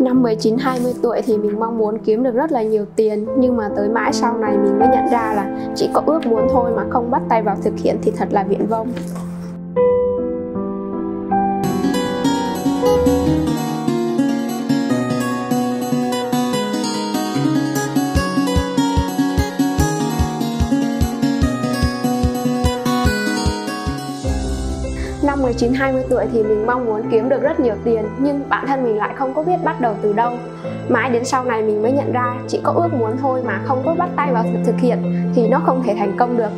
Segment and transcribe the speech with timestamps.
[0.00, 3.56] Năm 19 20 tuổi thì mình mong muốn kiếm được rất là nhiều tiền, nhưng
[3.56, 6.70] mà tới mãi sau này mình mới nhận ra là chỉ có ước muốn thôi
[6.76, 8.88] mà không bắt tay vào thực hiện thì thật là viển vông.
[25.50, 28.84] 19 20 tuổi thì mình mong muốn kiếm được rất nhiều tiền nhưng bản thân
[28.84, 30.32] mình lại không có biết bắt đầu từ đâu.
[30.88, 33.82] Mãi đến sau này mình mới nhận ra chỉ có ước muốn thôi mà không
[33.84, 36.50] có bắt tay vào thực hiện thì nó không thể thành công được.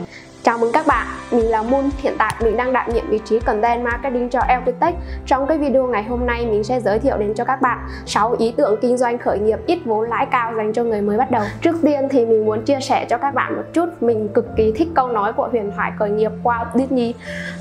[0.43, 1.91] Chào mừng các bạn, mình là Moon.
[1.99, 4.95] Hiện tại mình đang đảm nhiệm vị trí Content Marketing cho LPTech.
[5.27, 8.35] Trong cái video ngày hôm nay mình sẽ giới thiệu đến cho các bạn 6
[8.39, 11.31] ý tưởng kinh doanh khởi nghiệp ít vốn lãi cao dành cho người mới bắt
[11.31, 11.43] đầu.
[11.61, 14.73] Trước tiên thì mình muốn chia sẻ cho các bạn một chút mình cực kỳ
[14.73, 17.15] thích câu nói của huyền thoại khởi nghiệp Walt Disney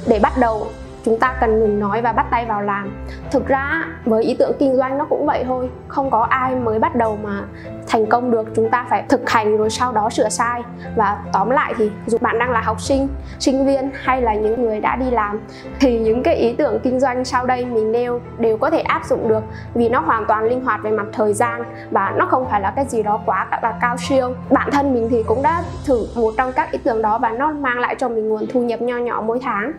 [0.08, 0.68] để bắt đầu
[1.06, 3.06] chúng ta cần ngừng nói và bắt tay vào làm.
[3.32, 5.70] Thực ra, với ý tưởng kinh doanh nó cũng vậy thôi.
[5.88, 7.42] Không có ai mới bắt đầu mà
[7.88, 8.48] thành công được.
[8.56, 10.62] Chúng ta phải thực hành rồi sau đó sửa sai.
[10.96, 13.08] Và tóm lại thì, dù bạn đang là học sinh
[13.40, 15.40] sinh viên hay là những người đã đi làm,
[15.80, 19.06] thì những cái ý tưởng kinh doanh sau đây mình nêu đều có thể áp
[19.06, 22.48] dụng được vì nó hoàn toàn linh hoạt về mặt thời gian và nó không
[22.50, 24.34] phải là cái gì đó quá là cao siêu.
[24.50, 27.52] Bản thân mình thì cũng đã thử một trong các ý tưởng đó và nó
[27.52, 29.72] mang lại cho mình nguồn thu nhập nho nhỏ mỗi tháng.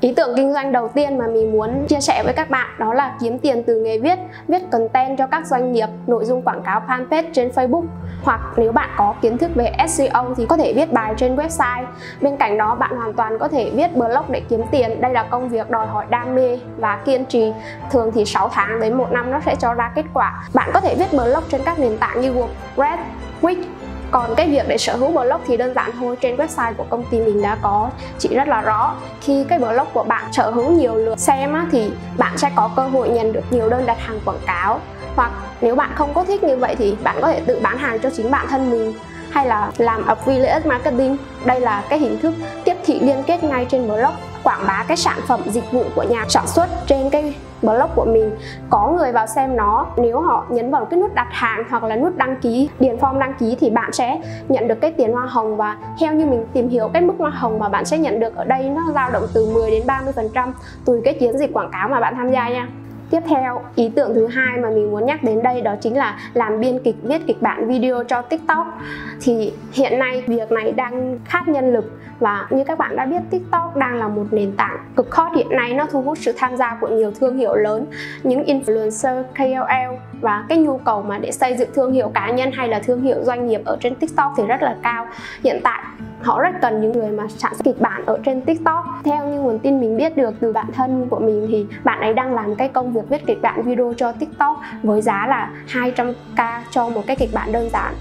[0.00, 2.94] Ý tưởng kinh doanh đầu tiên mà mình muốn chia sẻ với các bạn đó
[2.94, 6.62] là kiếm tiền từ nghề viết viết content cho các doanh nghiệp nội dung quảng
[6.62, 7.84] cáo fanpage trên Facebook.
[8.22, 11.84] Hoặc nếu bạn có kiến thức về SEO thì có thể viết bài trên website.
[12.20, 15.00] Bên cạnh đó bạn hoàn toàn có thể viết blog để kiếm tiền.
[15.00, 17.52] Đây là công việc đòi hỏi đam mê và kiên trì.
[17.90, 20.44] Thường thì 6 tháng đến một năm nó sẽ cho ra kết quả.
[20.54, 22.98] Bạn có thể viết blog trên các nền tảng như WordPress,
[23.42, 23.56] Wix
[24.10, 27.04] còn cái việc để sở hữu blog thì đơn giản thôi trên website của công
[27.10, 28.94] ty mình đã có chỉ rất là rõ.
[29.20, 32.70] Khi cái blog của bạn sở hữu nhiều lượt xem á, thì bạn sẽ có
[32.76, 34.80] cơ hội nhận được nhiều đơn đặt hàng quảng cáo.
[35.16, 37.98] Hoặc nếu bạn không có thích như vậy thì bạn có thể tự bán hàng
[38.00, 38.94] cho chính bản thân mình
[39.38, 41.16] hay là làm affiliate marketing.
[41.44, 44.12] Đây là cái hình thức tiếp thị liên kết ngay trên blog,
[44.42, 48.04] quảng bá cái sản phẩm dịch vụ của nhà sản xuất trên cái blog của
[48.04, 48.30] mình.
[48.70, 51.96] Có người vào xem nó, nếu họ nhấn vào cái nút đặt hàng hoặc là
[51.96, 55.26] nút đăng ký, điền form đăng ký thì bạn sẽ nhận được cái tiền hoa
[55.26, 55.56] hồng.
[55.56, 58.36] Và theo như mình tìm hiểu, cái mức hoa hồng mà bạn sẽ nhận được
[58.36, 60.52] ở đây nó dao động từ 10 đến 30 phần trăm
[60.84, 62.68] tùy cái chiến dịch quảng cáo mà bạn tham gia nha.
[63.10, 66.18] Tiếp theo, ý tưởng thứ hai mà mình muốn nhắc đến đây đó chính là
[66.34, 68.66] làm biên kịch, viết kịch bản video cho TikTok.
[69.20, 73.20] Thì hiện nay việc này đang khát nhân lực và như các bạn đã biết
[73.30, 76.56] TikTok đang là một nền tảng cực hot hiện nay nó thu hút sự tham
[76.56, 77.86] gia của nhiều thương hiệu lớn,
[78.22, 82.50] những influencer, KOL và cái nhu cầu mà để xây dựng thương hiệu cá nhân
[82.52, 85.06] hay là thương hiệu doanh nghiệp ở trên TikTok thì rất là cao.
[85.44, 85.84] Hiện tại
[86.22, 88.84] họ rất cần những người mà sản xuất kịch bản ở trên tiktok.
[89.04, 92.14] Theo như nguồn tin mình biết được từ bạn thân của mình thì bạn ấy
[92.14, 96.60] đang làm cái công việc viết kịch bản video cho tiktok với giá là 200k
[96.70, 97.94] cho một cái kịch bản đơn giản.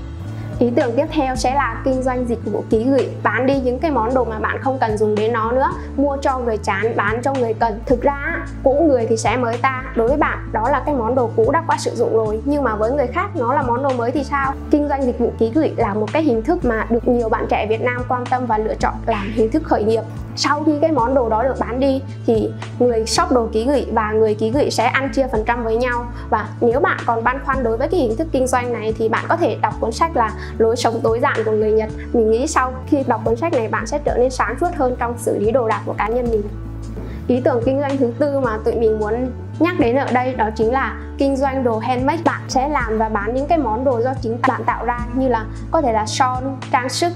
[0.59, 3.09] Ý tưởng tiếp theo sẽ là kinh doanh dịch vụ ký gửi.
[3.23, 5.69] Bán đi những cái món đồ mà bạn không cần dùng đến nó nữa.
[5.97, 7.79] Mua cho người chán, bán cho người cần.
[7.85, 9.83] Thực ra, cũ người thì sẽ mới ta.
[9.95, 12.41] Đối với bạn, đó là cái món đồ cũ đã qua sử dụng rồi.
[12.45, 14.53] Nhưng mà với người khác, nó là món đồ mới thì sao?
[14.71, 17.45] Kinh doanh dịch vụ ký gửi là một cái hình thức mà được nhiều bạn
[17.49, 20.03] trẻ Việt Nam quan tâm và lựa chọn làm hình thức khởi nghiệp.
[20.35, 23.85] Sau khi cái món đồ đó được bán đi thì người shop đồ ký gửi
[23.91, 26.05] và người ký gửi sẽ ăn chia phần trăm với nhau.
[26.29, 29.09] Và nếu bạn còn băn khoăn đối với cái hình thức kinh doanh này thì
[29.09, 31.89] bạn có thể đọc cuốn sách là lối sống tối giản của người Nhật.
[32.13, 34.95] Mình nghĩ sau khi đọc cuốn sách này, bạn sẽ trở nên sáng suốt hơn
[34.99, 36.43] trong xử lý đồ đạc của cá nhân mình.
[37.27, 40.49] Ý tưởng kinh doanh thứ tư mà tụi mình muốn nhắc đến ở đây đó
[40.55, 42.21] chính là kinh doanh đồ handmade.
[42.25, 45.27] Bạn sẽ làm và bán những cái món đồ do chính bạn tạo ra, như
[45.27, 47.13] là có thể là son, trang sức,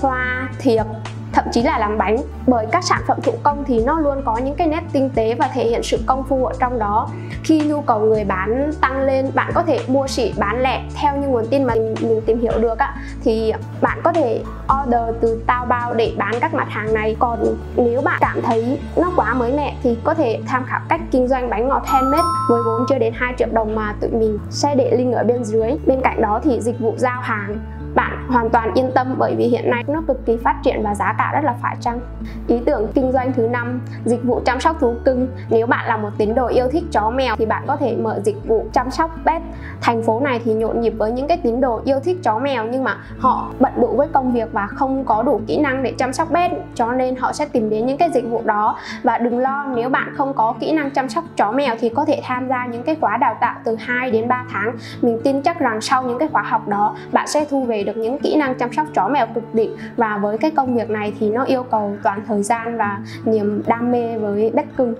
[0.00, 0.84] hoa, thiệp
[1.32, 2.16] thậm chí là làm bánh.
[2.46, 5.34] Bởi các sản phẩm thủ công thì nó luôn có những cái nét tinh tế
[5.34, 7.08] và thể hiện sự công phu ở trong đó.
[7.44, 11.16] Khi nhu cầu người bán tăng lên bạn có thể mua sỉ bán lẻ theo
[11.16, 12.94] như nguồn tin mà mình, mình tìm hiểu được á.
[13.24, 14.42] Thì bạn có thể
[14.82, 17.16] order từ tao bao để bán các mặt hàng này.
[17.18, 21.00] Còn nếu bạn cảm thấy nó quá mới mẻ thì có thể tham khảo cách
[21.10, 24.38] kinh doanh bánh ngọt handmade với vốn chưa đến 2 triệu đồng mà tụi mình
[24.50, 25.72] sẽ để link ở bên dưới.
[25.86, 27.58] Bên cạnh đó thì dịch vụ giao hàng
[27.94, 30.94] bạn hoàn toàn yên tâm bởi vì hiện nay nó cực kỳ phát triển và
[30.94, 32.00] giá cả rất là phải chăng?
[32.48, 35.28] Ý tưởng kinh doanh thứ năm, dịch vụ chăm sóc thú cưng.
[35.50, 38.20] Nếu bạn là một tín đồ yêu thích chó mèo thì bạn có thể mở
[38.24, 39.42] dịch vụ chăm sóc pet.
[39.80, 42.66] Thành phố này thì nhộn nhịp với những cái tín đồ yêu thích chó mèo
[42.66, 45.94] nhưng mà họ bận bự với công việc và không có đủ kỹ năng để
[45.98, 48.78] chăm sóc pet, cho nên họ sẽ tìm đến những cái dịch vụ đó.
[49.02, 52.04] Và đừng lo, nếu bạn không có kỹ năng chăm sóc chó mèo thì có
[52.04, 54.72] thể tham gia những cái khóa đào tạo từ 2 đến 3 tháng.
[55.02, 57.96] Mình tin chắc rằng sau những cái khóa học đó, bạn sẽ thu về được
[57.96, 61.12] những kỹ năng chăm sóc chó mèo cực đỉnh và với cái công việc này
[61.20, 64.94] thì nó yêu cầu toàn thời gian và niềm đam mê với bếp cưng.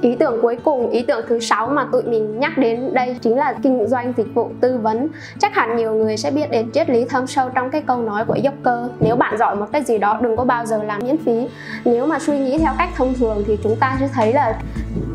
[0.00, 3.36] Ý tưởng cuối cùng, ý tưởng thứ sáu mà tụi mình nhắc đến đây chính
[3.36, 5.08] là kinh doanh dịch vụ tư vấn.
[5.38, 8.24] Chắc hẳn nhiều người sẽ biết đến triết lý thâm sâu trong cái câu nói
[8.24, 11.16] của Joker, nếu bạn giỏi một cái gì đó, đừng có bao giờ làm miễn
[11.16, 11.48] phí.
[11.84, 14.60] Nếu mà suy nghĩ theo cách thông thường thì chúng ta sẽ thấy là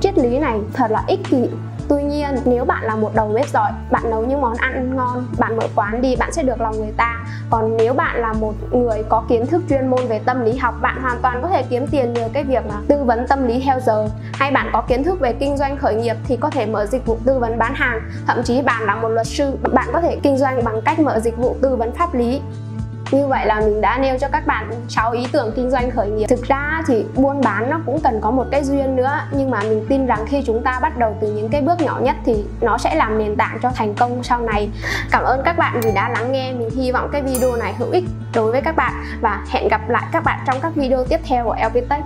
[0.02, 1.48] triết lý này thật là ích kỷ.
[1.88, 5.28] Tuy nhiên, nếu bạn là một đầu bếp giỏi, bạn nấu những món ăn ngon,
[5.40, 7.26] bạn mở quán đi, bạn sẽ được lòng người ta.
[7.50, 10.76] Còn nếu bạn là một người có kiến thức chuyên môn về tâm lý học,
[10.82, 13.62] bạn hoàn toàn có thể kiếm tiền nhờ cái việc mà tư vấn tâm lý
[13.66, 14.08] theo giờ.
[14.34, 17.06] Hay bạn có kiến thức về kinh doanh khởi nghiệp thì có thể mở dịch
[17.06, 18.02] vụ tư vấn bán hàng.
[18.28, 21.20] Thậm chí bạn là một luật sư, bạn có thể kinh doanh bằng cách mở
[21.20, 22.42] dịch vụ tư vấn pháp lý
[23.14, 26.10] như vậy là mình đã nêu cho các bạn 6 ý tưởng kinh doanh khởi
[26.10, 26.26] nghiệp.
[26.30, 29.60] Thực ra thì buôn bán nó cũng cần có một cái duyên nữa, nhưng mà
[29.62, 32.46] mình tin rằng khi chúng ta bắt đầu từ những cái bước nhỏ nhất thì
[32.62, 34.70] nó sẽ làm nền tảng cho thành công sau này.
[35.12, 36.54] Cảm ơn các bạn vì đã lắng nghe.
[36.54, 38.04] Mình hy vọng cái video này hữu ích
[38.36, 41.44] đối với các bạn và hẹn gặp lại các bạn trong các video tiếp theo
[41.44, 42.04] của LPTech